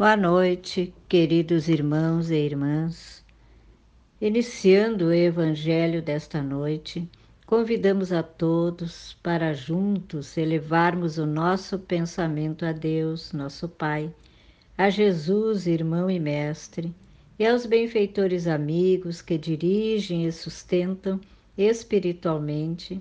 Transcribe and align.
Boa 0.00 0.16
noite, 0.16 0.94
queridos 1.06 1.68
irmãos 1.68 2.30
e 2.30 2.34
irmãs. 2.34 3.22
Iniciando 4.18 5.08
o 5.08 5.12
Evangelho 5.12 6.00
desta 6.00 6.42
noite, 6.42 7.06
convidamos 7.44 8.10
a 8.10 8.22
todos 8.22 9.12
para 9.22 9.52
juntos 9.52 10.38
elevarmos 10.38 11.18
o 11.18 11.26
nosso 11.26 11.78
pensamento 11.78 12.64
a 12.64 12.72
Deus, 12.72 13.34
nosso 13.34 13.68
Pai, 13.68 14.10
a 14.78 14.88
Jesus, 14.88 15.66
irmão 15.66 16.10
e 16.10 16.18
mestre, 16.18 16.94
e 17.38 17.46
aos 17.46 17.66
benfeitores 17.66 18.46
amigos 18.46 19.20
que 19.20 19.36
dirigem 19.36 20.24
e 20.24 20.32
sustentam 20.32 21.20
espiritualmente 21.58 22.98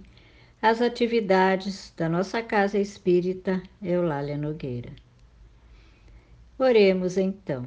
as 0.62 0.82
atividades 0.82 1.94
da 1.96 2.10
nossa 2.10 2.42
Casa 2.42 2.78
Espírita 2.78 3.64
Eulália 3.82 4.38
Nogueira. 4.38 4.92
Oremos 6.62 7.18
então. 7.18 7.66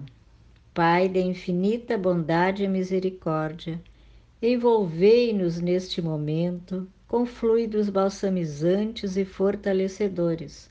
Pai 0.74 1.08
da 1.08 1.18
infinita 1.18 1.96
bondade 1.96 2.62
e 2.62 2.68
misericórdia, 2.68 3.80
envolvei-nos 4.42 5.58
neste 5.58 6.02
momento 6.02 6.86
com 7.08 7.24
fluidos 7.24 7.88
balsamizantes 7.88 9.16
e 9.16 9.24
fortalecedores, 9.24 10.70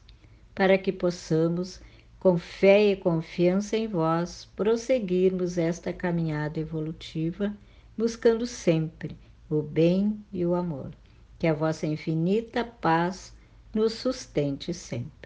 para 0.54 0.78
que 0.78 0.92
possamos, 0.92 1.82
com 2.20 2.38
fé 2.38 2.92
e 2.92 2.96
confiança 2.96 3.76
em 3.76 3.88
vós, 3.88 4.48
prosseguirmos 4.56 5.58
esta 5.58 5.92
caminhada 5.92 6.60
evolutiva, 6.60 7.52
buscando 7.98 8.46
sempre 8.46 9.18
o 9.50 9.64
bem 9.64 10.24
e 10.32 10.46
o 10.46 10.54
amor. 10.54 10.92
Que 11.40 11.48
a 11.48 11.56
vossa 11.56 11.88
infinita 11.88 12.64
paz 12.64 13.34
nos 13.74 13.94
sustente 13.94 14.76
sempre. 14.76 15.21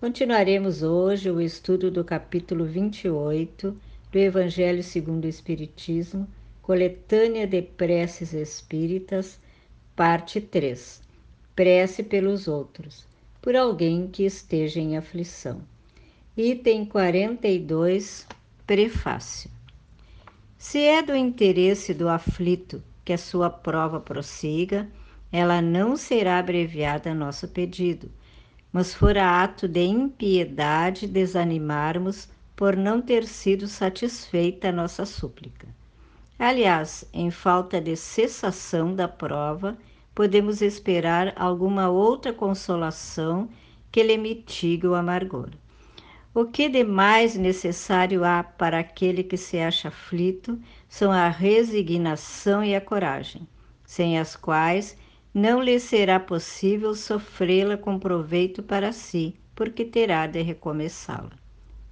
Continuaremos 0.00 0.82
hoje 0.82 1.30
o 1.30 1.42
estudo 1.42 1.90
do 1.90 2.02
capítulo 2.02 2.64
28 2.64 3.76
do 4.10 4.18
Evangelho 4.18 4.82
segundo 4.82 5.26
o 5.26 5.28
Espiritismo, 5.28 6.26
coletânea 6.62 7.46
de 7.46 7.60
preces 7.60 8.32
espíritas, 8.32 9.38
parte 9.94 10.40
3. 10.40 11.02
Prece 11.54 12.02
pelos 12.02 12.48
outros, 12.48 13.06
por 13.42 13.54
alguém 13.54 14.08
que 14.08 14.24
esteja 14.24 14.80
em 14.80 14.96
aflição. 14.96 15.60
Item 16.34 16.86
42, 16.86 18.26
prefácio. 18.66 19.50
Se 20.56 20.78
é 20.78 21.02
do 21.02 21.14
interesse 21.14 21.92
do 21.92 22.08
aflito 22.08 22.82
que 23.04 23.12
a 23.12 23.18
sua 23.18 23.50
prova 23.50 24.00
prossiga, 24.00 24.88
ela 25.30 25.60
não 25.60 25.94
será 25.94 26.38
abreviada 26.38 27.10
a 27.10 27.14
nosso 27.14 27.46
pedido 27.48 28.10
mas 28.72 28.94
fora 28.94 29.42
ato 29.42 29.66
de 29.66 29.82
impiedade 29.82 31.06
desanimarmos 31.06 32.28
por 32.54 32.76
não 32.76 33.00
ter 33.00 33.26
sido 33.26 33.66
satisfeita 33.66 34.68
a 34.68 34.72
nossa 34.72 35.04
súplica. 35.04 35.66
Aliás, 36.38 37.04
em 37.12 37.30
falta 37.30 37.80
de 37.80 37.96
cessação 37.96 38.94
da 38.94 39.08
prova, 39.08 39.76
podemos 40.14 40.62
esperar 40.62 41.32
alguma 41.36 41.88
outra 41.88 42.32
consolação 42.32 43.48
que 43.90 44.02
lhe 44.02 44.16
mitigue 44.16 44.86
o 44.86 44.94
amargor. 44.94 45.50
O 46.32 46.44
que 46.44 46.68
de 46.68 46.84
mais 46.84 47.34
necessário 47.34 48.24
há 48.24 48.42
para 48.44 48.78
aquele 48.78 49.24
que 49.24 49.36
se 49.36 49.58
acha 49.58 49.88
aflito 49.88 50.60
são 50.88 51.10
a 51.10 51.28
resignação 51.28 52.62
e 52.62 52.74
a 52.74 52.80
coragem, 52.80 53.48
sem 53.84 54.18
as 54.18 54.36
quais 54.36 54.96
não 55.32 55.62
lhe 55.62 55.78
será 55.78 56.18
possível 56.18 56.94
sofrê-la 56.94 57.76
com 57.76 57.98
proveito 57.98 58.62
para 58.62 58.92
si, 58.92 59.34
porque 59.54 59.84
terá 59.84 60.26
de 60.26 60.42
recomeçá-la. 60.42 61.30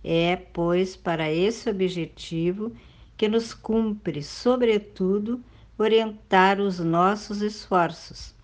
É, 0.03 0.37
pois, 0.37 0.97
para 0.97 1.31
esse 1.33 1.69
objetivo 1.71 2.73
que 3.17 3.29
nos 3.29 3.55
cumpre, 3.55 4.23
sobretudo, 4.23 5.41
orientar 5.79 6.61
os 6.61 6.81
nossos 6.81 7.41
esforços, 7.43 8.35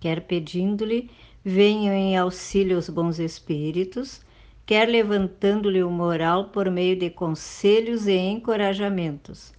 quer 0.00 0.22
pedindo-lhe 0.22 1.10
venham 1.44 1.94
em 1.94 2.16
auxílio 2.16 2.78
os 2.78 2.88
bons 2.88 3.18
espíritos, 3.18 4.22
quer 4.64 4.88
levantando-lhe 4.88 5.82
o 5.82 5.90
moral 5.90 6.46
por 6.46 6.70
meio 6.70 6.96
de 6.96 7.10
conselhos 7.10 8.06
e 8.06 8.16
encorajamentos, 8.16 9.52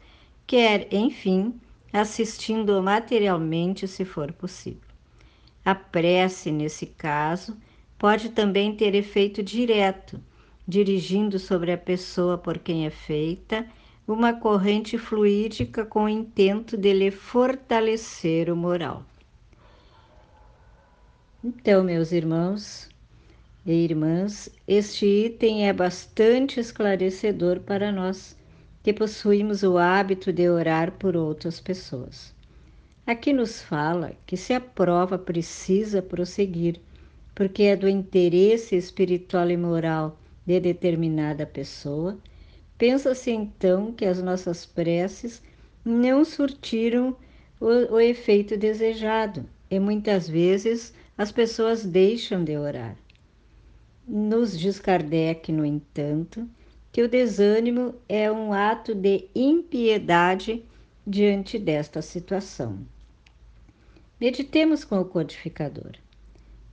quer, 0.47 0.87
enfim, 0.91 1.53
assistindo 2.01 2.81
materialmente, 2.81 3.88
se 3.88 4.03
for 4.03 4.31
possível. 4.33 4.81
A 5.63 5.73
prece, 5.73 6.51
nesse 6.51 6.85
caso, 6.85 7.57
pode 7.97 8.29
também 8.29 8.75
ter 8.75 8.94
efeito 8.94 9.41
direto, 9.41 10.19
dirigindo 10.67 11.39
sobre 11.39 11.72
a 11.72 11.78
pessoa 11.78 12.38
por 12.38 12.59
quem 12.59 12.85
é 12.85 12.89
feita 12.89 13.66
uma 14.07 14.34
corrente 14.34 14.97
fluídica 14.97 15.85
com 15.85 16.03
o 16.03 16.09
intento 16.09 16.78
de 16.78 16.94
lhe 16.94 17.09
fortalecer 17.09 18.51
o 18.51 18.55
moral. 18.55 19.03
Então, 21.44 21.84
meus 21.84 22.11
irmãos 22.11 22.89
e 23.66 23.72
irmãs, 23.72 24.50
este 24.67 25.05
item 25.05 25.67
é 25.67 25.73
bastante 25.73 26.59
esclarecedor 26.59 27.61
para 27.61 27.91
nós 27.91 28.34
que 28.85 28.94
possuímos 28.94 29.63
o 29.63 29.79
hábito 29.79 30.31
de 30.31 30.47
orar 30.47 30.91
por 30.91 31.18
outras 31.18 31.59
pessoas. 31.59 32.31
Aqui 33.03 33.34
nos 33.34 33.59
fala 33.59 34.13
que 34.28 34.38
se 34.38 34.53
a 34.53 34.62
prova 34.62 35.18
precisa 35.18 36.03
prosseguir, 36.03 36.79
porque 37.34 37.63
é 37.63 37.75
do 37.75 37.90
interesse 37.90 38.75
espiritual 38.75 39.50
e 39.50 39.57
moral 39.57 40.19
de 40.46 40.59
determinada 40.59 41.47
pessoa, 41.47 42.16
pensa-se 42.78 43.31
então 43.31 43.91
que 43.91 44.06
as 44.06 44.22
nossas 44.22 44.68
preces 44.68 45.41
não 45.84 46.23
surtiram 46.23 47.17
o, 47.59 47.96
o 47.96 48.00
efeito 48.00 48.56
desejado 48.56 49.47
e 49.67 49.79
muitas 49.79 50.29
vezes 50.29 50.94
as 51.17 51.31
pessoas 51.31 51.84
deixam 51.84 52.44
de 52.44 52.56
orar. 52.56 52.96
Nos 54.07 54.56
diz 54.56 54.78
Kardec, 54.78 55.52
no 55.52 55.66
entanto, 55.66 56.47
que 56.95 57.03
o 57.03 57.09
desânimo 57.09 57.94
é 58.07 58.31
um 58.31 58.53
ato 58.53 58.95
de 58.95 59.28
impiedade 59.35 60.63
diante 61.06 61.59
desta 61.59 62.01
situação. 62.01 62.88
Meditemos 64.17 64.85
com 64.85 65.01
o 65.01 65.03
codificador. 65.03 65.91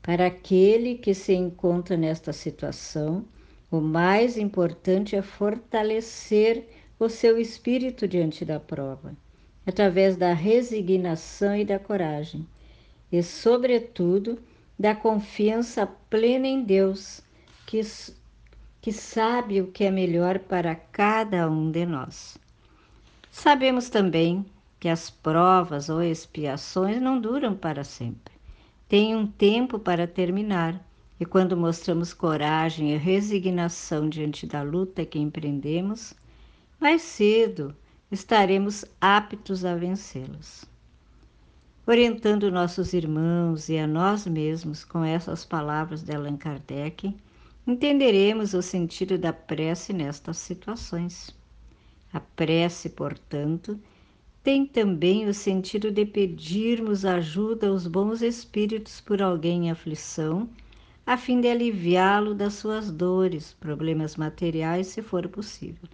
Para 0.00 0.26
aquele 0.26 0.94
que 0.94 1.12
se 1.12 1.34
encontra 1.34 1.96
nesta 1.96 2.32
situação, 2.32 3.24
o 3.68 3.80
mais 3.80 4.38
importante 4.38 5.16
é 5.16 5.22
fortalecer 5.22 6.68
o 7.00 7.08
seu 7.08 7.36
espírito 7.36 8.06
diante 8.06 8.44
da 8.44 8.60
prova, 8.60 9.16
através 9.66 10.16
da 10.16 10.32
resignação 10.32 11.56
e 11.56 11.64
da 11.64 11.80
coragem, 11.80 12.46
e, 13.10 13.20
sobretudo, 13.24 14.38
da 14.78 14.94
confiança 14.94 15.84
plena 15.84 16.46
em 16.46 16.62
Deus, 16.62 17.22
que 17.66 17.80
que 18.82 18.92
sabe 18.92 19.60
o 19.60 19.68
que 19.68 19.84
é 19.84 19.92
melhor 19.92 20.40
para 20.40 20.74
cada 20.74 21.48
um 21.48 21.70
de 21.70 21.86
nós. 21.86 22.36
Sabemos 23.30 23.88
também 23.88 24.44
que 24.80 24.88
as 24.88 25.08
provas 25.08 25.88
ou 25.88 26.02
expiações 26.02 27.00
não 27.00 27.20
duram 27.20 27.54
para 27.54 27.84
sempre. 27.84 28.34
Tem 28.88 29.14
um 29.14 29.24
tempo 29.24 29.78
para 29.78 30.08
terminar, 30.08 30.84
e 31.20 31.24
quando 31.24 31.56
mostramos 31.56 32.12
coragem 32.12 32.92
e 32.92 32.96
resignação 32.96 34.08
diante 34.08 34.48
da 34.48 34.62
luta 34.62 35.06
que 35.06 35.20
empreendemos, 35.20 36.12
mais 36.80 37.02
cedo 37.02 37.72
estaremos 38.10 38.84
aptos 39.00 39.64
a 39.64 39.76
vencê-las. 39.76 40.64
Orientando 41.86 42.50
nossos 42.50 42.92
irmãos 42.92 43.68
e 43.68 43.78
a 43.78 43.86
nós 43.86 44.26
mesmos 44.26 44.84
com 44.84 45.04
essas 45.04 45.44
palavras 45.44 46.02
de 46.02 46.12
Allan 46.12 46.36
Kardec, 46.36 47.14
entenderemos 47.66 48.54
o 48.54 48.62
sentido 48.62 49.16
da 49.16 49.32
prece 49.32 49.92
nestas 49.92 50.38
situações. 50.38 51.34
A 52.12 52.20
prece, 52.20 52.90
portanto, 52.90 53.78
tem 54.42 54.66
também 54.66 55.28
o 55.28 55.34
sentido 55.34 55.90
de 55.90 56.04
pedirmos 56.04 57.04
ajuda 57.04 57.68
aos 57.68 57.86
bons 57.86 58.22
espíritos 58.22 59.00
por 59.00 59.22
alguém 59.22 59.66
em 59.66 59.70
aflição, 59.70 60.50
a 61.06 61.16
fim 61.16 61.40
de 61.40 61.48
aliviá-lo 61.48 62.34
das 62.34 62.54
suas 62.54 62.90
dores, 62.90 63.52
problemas 63.52 64.16
materiais, 64.16 64.88
se 64.88 65.00
for 65.00 65.28
possível, 65.28 65.88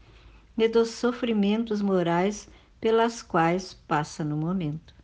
e 0.56 0.66
dos 0.66 0.90
sofrimentos 0.90 1.82
morais 1.82 2.48
pelas 2.80 3.22
quais 3.22 3.74
passa 3.86 4.24
no 4.24 4.36
momento. 4.36 4.94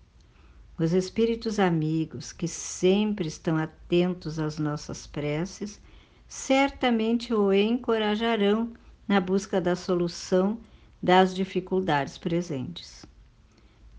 Os 0.78 0.93
espíritos 0.93 1.58
amigos 1.58 2.32
que 2.32 2.49
sempre 2.49 3.28
estão 3.28 3.56
atentos 3.56 4.38
às 4.38 4.58
nossas 4.58 5.06
preces 5.06 5.81
certamente 6.28 7.32
o 7.32 7.52
encorajarão 7.52 8.72
na 9.06 9.20
busca 9.20 9.60
da 9.60 9.76
solução 9.76 10.58
das 11.02 11.34
dificuldades 11.34 12.16
presentes. 12.16 13.04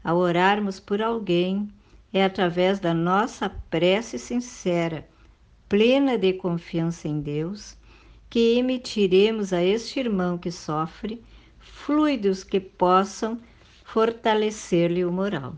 Ao 0.03 0.17
orarmos 0.17 0.79
por 0.79 1.01
alguém, 1.01 1.69
é 2.11 2.23
através 2.23 2.79
da 2.79 2.93
nossa 2.93 3.49
prece 3.49 4.17
sincera, 4.17 5.07
plena 5.67 6.17
de 6.17 6.33
confiança 6.33 7.07
em 7.07 7.19
Deus, 7.19 7.75
que 8.29 8.57
emitiremos 8.57 9.53
a 9.53 9.63
este 9.63 9.99
irmão 9.99 10.37
que 10.37 10.51
sofre 10.51 11.23
fluidos 11.59 12.43
que 12.43 12.59
possam 12.59 13.39
fortalecer-lhe 13.83 15.05
o 15.05 15.11
moral. 15.11 15.55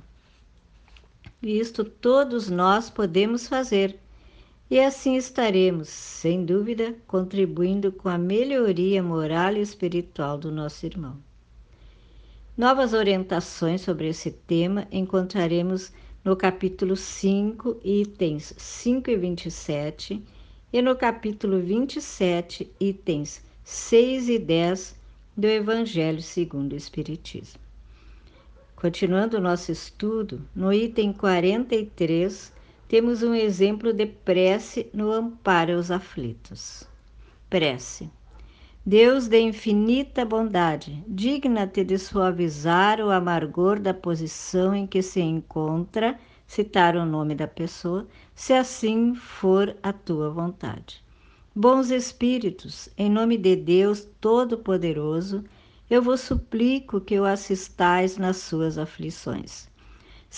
Isto 1.41 1.83
todos 1.83 2.49
nós 2.49 2.89
podemos 2.89 3.47
fazer, 3.47 3.99
e 4.69 4.79
assim 4.79 5.15
estaremos, 5.15 5.87
sem 5.87 6.43
dúvida, 6.43 6.95
contribuindo 7.07 7.91
com 7.91 8.09
a 8.09 8.17
melhoria 8.17 9.01
moral 9.01 9.53
e 9.53 9.61
espiritual 9.61 10.37
do 10.37 10.51
nosso 10.51 10.85
irmão. 10.85 11.17
Novas 12.57 12.93
orientações 12.93 13.81
sobre 13.81 14.09
esse 14.09 14.31
tema 14.31 14.87
encontraremos 14.91 15.91
no 16.23 16.35
capítulo 16.35 16.95
5, 16.97 17.77
itens 17.83 18.53
5 18.57 19.09
e 19.09 19.15
27, 19.15 20.23
e 20.73 20.81
no 20.81 20.95
capítulo 20.95 21.61
27, 21.61 22.69
itens 22.79 23.41
6 23.63 24.27
e 24.29 24.39
10 24.39 24.95
do 25.37 25.47
Evangelho 25.47 26.21
segundo 26.21 26.73
o 26.73 26.75
Espiritismo. 26.75 27.61
Continuando 28.75 29.37
o 29.37 29.41
nosso 29.41 29.71
estudo, 29.71 30.41
no 30.55 30.73
item 30.73 31.13
43, 31.13 32.51
temos 32.87 33.21
um 33.21 33.35
exemplo 33.35 33.91
de 33.91 34.05
prece 34.05 34.89
no 34.93 35.11
amparo 35.11 35.75
aos 35.75 35.91
aflitos. 35.91 36.83
Prece. 37.49 38.09
Deus 38.85 39.27
de 39.27 39.41
infinita 39.41 40.23
bondade, 40.23 41.03
digna-te 41.05 41.83
de 41.83 41.97
suavizar 41.97 43.01
o 43.01 43.09
amargor 43.09 43.77
da 43.79 43.93
posição 43.93 44.73
em 44.73 44.87
que 44.87 45.01
se 45.01 45.19
encontra, 45.19 46.17
citar 46.47 46.95
o 46.95 47.05
nome 47.05 47.35
da 47.35 47.47
pessoa, 47.47 48.07
se 48.33 48.53
assim 48.53 49.13
for 49.13 49.75
a 49.83 49.91
tua 49.91 50.29
vontade. 50.29 51.03
Bons 51.53 51.91
espíritos, 51.91 52.87
em 52.97 53.09
nome 53.09 53.37
de 53.37 53.57
Deus 53.57 54.07
Todo-Poderoso, 54.21 55.43
eu 55.89 56.01
vos 56.01 56.21
suplico 56.21 57.01
que 57.01 57.19
o 57.19 57.25
assistais 57.25 58.17
nas 58.17 58.37
suas 58.37 58.77
aflições. 58.77 59.67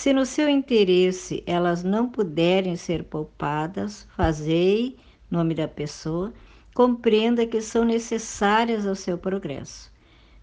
Se 0.01 0.13
no 0.13 0.25
seu 0.25 0.47
interesse 0.47 1.43
elas 1.45 1.83
não 1.83 2.07
puderem 2.07 2.77
ser 2.77 3.03
poupadas, 3.03 4.07
fazei, 4.15 4.95
nome 5.29 5.53
da 5.53 5.67
pessoa, 5.67 6.33
compreenda 6.73 7.45
que 7.45 7.59
são 7.59 7.83
necessárias 7.83 8.87
ao 8.87 8.95
seu 8.95 9.17
progresso. 9.17 9.91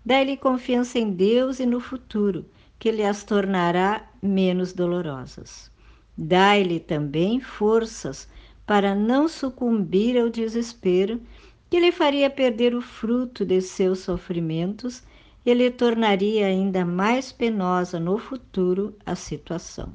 Dai-lhe 0.04 0.36
confiança 0.36 0.98
em 0.98 1.10
Deus 1.10 1.58
e 1.58 1.64
no 1.64 1.80
futuro, 1.80 2.44
que 2.78 2.90
lhe 2.90 3.02
as 3.02 3.24
tornará 3.24 4.06
menos 4.20 4.74
dolorosas. 4.74 5.70
Dai-lhe 6.18 6.78
também 6.78 7.40
forças 7.40 8.28
para 8.66 8.94
não 8.94 9.26
sucumbir 9.26 10.18
ao 10.18 10.28
desespero 10.28 11.18
que 11.70 11.80
lhe 11.80 11.92
faria 11.92 12.28
perder 12.28 12.74
o 12.74 12.82
fruto 12.82 13.42
de 13.42 13.62
seus 13.62 14.00
sofrimentos 14.00 15.02
e 15.46 15.54
lhe 15.54 15.70
tornaria 15.70 16.48
ainda 16.48 16.84
mais 16.84 17.30
penosa 17.30 18.00
no 18.00 18.18
futuro 18.18 18.96
a 19.06 19.14
situação. 19.14 19.92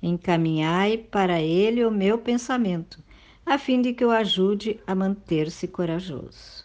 Encaminhai 0.00 0.96
para 0.96 1.42
ele 1.42 1.84
o 1.84 1.90
meu 1.90 2.18
pensamento, 2.18 3.02
a 3.44 3.58
fim 3.58 3.82
de 3.82 3.92
que 3.92 4.04
o 4.04 4.12
ajude 4.12 4.78
a 4.86 4.94
manter-se 4.94 5.66
corajoso. 5.66 6.64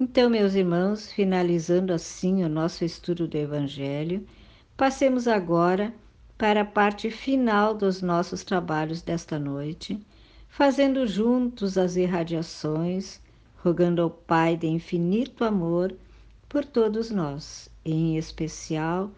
Então, 0.00 0.30
meus 0.30 0.54
irmãos, 0.54 1.12
finalizando 1.12 1.92
assim 1.92 2.42
o 2.42 2.48
nosso 2.48 2.86
estudo 2.86 3.28
do 3.28 3.36
Evangelho, 3.36 4.26
passemos 4.74 5.28
agora 5.28 5.92
para 6.38 6.62
a 6.62 6.66
parte 6.66 7.10
final 7.10 7.74
dos 7.74 8.00
nossos 8.00 8.44
trabalhos 8.44 9.02
desta 9.02 9.38
noite, 9.38 10.00
fazendo 10.48 11.06
juntos 11.06 11.76
as 11.76 11.96
irradiações, 11.96 13.20
rogando 13.58 14.00
ao 14.00 14.08
Pai 14.08 14.56
de 14.56 14.66
infinito 14.66 15.44
amor 15.44 15.94
por 16.56 16.64
todos 16.64 17.10
nós, 17.10 17.68
em 17.84 18.16
especial 18.16 19.10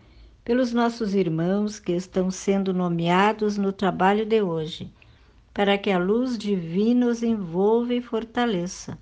pelos 0.44 0.72
nossos 0.72 1.14
irmãos 1.14 1.78
que 1.78 1.92
estão 1.92 2.32
sendo 2.32 2.74
nomeados 2.74 3.56
no 3.56 3.72
trabalho 3.72 4.26
de 4.26 4.42
hoje 4.42 4.92
para 5.54 5.78
que 5.78 5.88
a 5.88 6.00
luz 6.00 6.36
divina 6.36 7.06
os 7.06 7.22
envolva 7.22 7.94
e 7.94 8.02
fortaleça, 8.02 8.98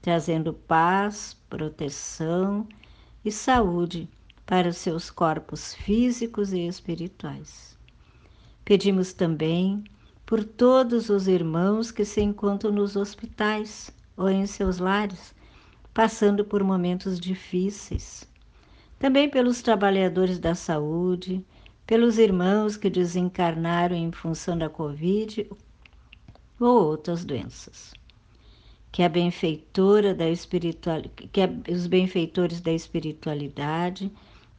trazendo 0.00 0.52
paz, 0.52 1.36
proteção 1.50 2.64
e 3.24 3.32
saúde 3.32 4.08
para 4.46 4.68
os 4.68 4.76
seus 4.76 5.10
corpos 5.10 5.74
físicos 5.74 6.52
e 6.52 6.68
espirituais. 6.68 7.76
Pedimos 8.64 9.12
também 9.12 9.82
por 10.24 10.44
todos 10.44 11.10
os 11.10 11.26
irmãos 11.26 11.90
que 11.90 12.04
se 12.04 12.20
encontram 12.20 12.70
nos 12.70 12.94
hospitais 12.94 13.90
ou 14.16 14.30
em 14.30 14.46
seus 14.46 14.78
lares, 14.78 15.34
passando 16.00 16.46
por 16.46 16.64
momentos 16.64 17.20
difíceis. 17.20 18.26
Também 18.98 19.28
pelos 19.28 19.60
trabalhadores 19.60 20.38
da 20.38 20.54
saúde, 20.54 21.44
pelos 21.86 22.16
irmãos 22.16 22.74
que 22.74 22.88
desencarnaram 22.88 23.94
em 23.94 24.10
função 24.10 24.56
da 24.56 24.70
Covid 24.70 25.46
ou 26.58 26.86
outras 26.86 27.22
doenças. 27.22 27.92
Que 28.90 29.02
a 29.02 29.10
benfeitora 29.10 30.14
da 30.14 30.26
espiritual, 30.30 31.02
que 31.30 31.70
os 31.70 31.86
benfeitores 31.86 32.62
da 32.62 32.72
espiritualidade 32.72 34.10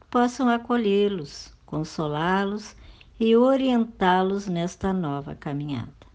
possam 0.08 0.48
acolhê-los, 0.48 1.52
consolá-los 1.66 2.76
e 3.18 3.34
orientá-los 3.34 4.46
nesta 4.46 4.92
nova 4.92 5.34
caminhada. 5.34 6.06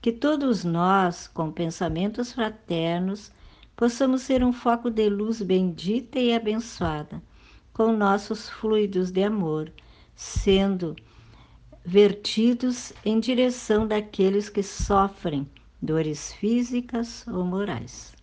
Que 0.00 0.12
todos 0.12 0.62
nós, 0.62 1.26
com 1.26 1.50
pensamentos 1.50 2.32
fraternos, 2.32 3.34
possamos 3.76 4.22
ser 4.22 4.42
um 4.42 4.52
foco 4.52 4.90
de 4.90 5.08
luz 5.08 5.42
bendita 5.42 6.18
e 6.18 6.34
abençoada, 6.34 7.22
com 7.72 7.92
nossos 7.92 8.48
fluidos 8.48 9.10
de 9.10 9.22
amor, 9.22 9.70
sendo 10.14 10.96
vertidos 11.84 12.92
em 13.04 13.20
direção 13.20 13.86
daqueles 13.86 14.48
que 14.48 14.62
sofrem 14.62 15.46
dores 15.80 16.32
físicas 16.32 17.26
ou 17.28 17.44
morais. 17.44 18.16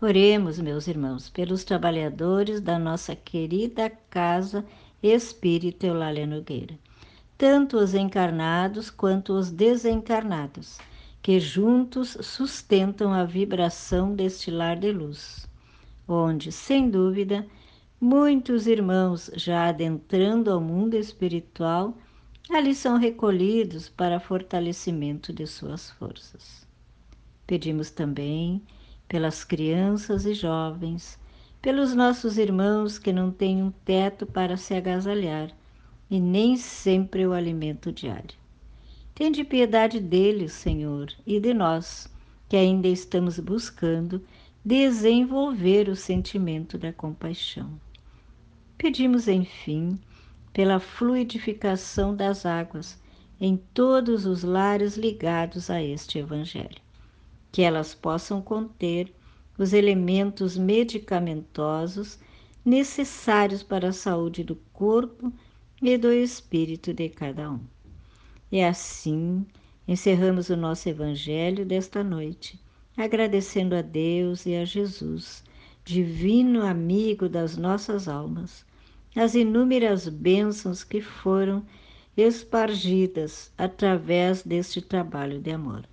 Oremos, 0.00 0.58
meus 0.58 0.86
irmãos, 0.86 1.30
pelos 1.30 1.64
trabalhadores 1.64 2.60
da 2.60 2.78
nossa 2.78 3.14
querida 3.16 3.88
casa 4.10 4.66
Espírita 5.02 5.86
Eulália 5.86 6.26
Nogueira, 6.26 6.78
tanto 7.38 7.78
os 7.78 7.94
encarnados 7.94 8.90
quanto 8.90 9.32
os 9.32 9.50
desencarnados, 9.50 10.78
que 11.24 11.40
juntos 11.40 12.16
sustentam 12.20 13.12
a 13.12 13.24
vibração 13.24 14.14
deste 14.14 14.48
lar 14.48 14.76
de 14.76 14.92
luz, 14.92 15.48
onde, 16.06 16.52
sem 16.52 16.88
dúvida, 16.88 17.44
Muitos 18.06 18.66
irmãos, 18.66 19.30
já 19.34 19.66
adentrando 19.66 20.50
ao 20.50 20.60
mundo 20.60 20.94
espiritual, 20.94 21.96
ali 22.50 22.74
são 22.74 22.98
recolhidos 22.98 23.88
para 23.88 24.20
fortalecimento 24.20 25.32
de 25.32 25.46
suas 25.46 25.90
forças. 25.92 26.68
Pedimos 27.46 27.90
também 27.90 28.60
pelas 29.08 29.42
crianças 29.42 30.26
e 30.26 30.34
jovens, 30.34 31.18
pelos 31.62 31.94
nossos 31.94 32.36
irmãos 32.36 32.98
que 32.98 33.10
não 33.10 33.30
têm 33.30 33.62
um 33.62 33.70
teto 33.70 34.26
para 34.26 34.58
se 34.58 34.74
agasalhar 34.74 35.50
e 36.10 36.20
nem 36.20 36.58
sempre 36.58 37.26
o 37.26 37.32
alimento 37.32 37.90
diário. 37.90 38.43
Tende 39.14 39.44
piedade 39.44 40.00
deles, 40.00 40.52
Senhor, 40.52 41.12
e 41.24 41.38
de 41.38 41.54
nós, 41.54 42.12
que 42.48 42.56
ainda 42.56 42.88
estamos 42.88 43.38
buscando 43.38 44.20
desenvolver 44.64 45.88
o 45.88 45.94
sentimento 45.94 46.76
da 46.76 46.92
compaixão. 46.92 47.80
Pedimos, 48.76 49.28
enfim, 49.28 50.00
pela 50.52 50.80
fluidificação 50.80 52.16
das 52.16 52.44
águas 52.44 53.00
em 53.40 53.56
todos 53.72 54.26
os 54.26 54.42
lares 54.42 54.96
ligados 54.96 55.70
a 55.70 55.80
este 55.80 56.18
Evangelho, 56.18 56.82
que 57.52 57.62
elas 57.62 57.94
possam 57.94 58.42
conter 58.42 59.14
os 59.56 59.72
elementos 59.72 60.56
medicamentosos 60.56 62.18
necessários 62.64 63.62
para 63.62 63.90
a 63.90 63.92
saúde 63.92 64.42
do 64.42 64.56
corpo 64.72 65.32
e 65.80 65.96
do 65.96 66.12
espírito 66.12 66.92
de 66.92 67.08
cada 67.08 67.52
um. 67.52 67.73
E 68.54 68.62
assim 68.62 69.44
encerramos 69.88 70.48
o 70.48 70.56
nosso 70.56 70.88
Evangelho 70.88 71.66
desta 71.66 72.04
noite, 72.04 72.56
agradecendo 72.96 73.74
a 73.74 73.82
Deus 73.82 74.46
e 74.46 74.54
a 74.54 74.64
Jesus, 74.64 75.42
divino 75.84 76.64
amigo 76.64 77.28
das 77.28 77.56
nossas 77.56 78.06
almas 78.06 78.64
as 79.16 79.34
inúmeras 79.34 80.08
bênçãos 80.08 80.84
que 80.84 81.00
foram 81.00 81.66
espargidas 82.16 83.52
através 83.58 84.44
deste 84.44 84.80
trabalho 84.80 85.40
de 85.40 85.50
amor. 85.50 85.84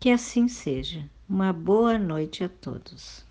Que 0.00 0.08
assim 0.08 0.48
seja. 0.48 1.04
Uma 1.28 1.52
boa 1.52 1.98
noite 1.98 2.42
a 2.42 2.48
todos. 2.48 3.22